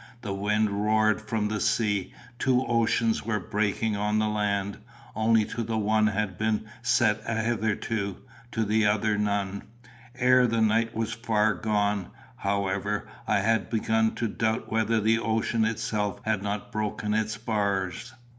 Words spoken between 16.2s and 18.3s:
had not broken its bars.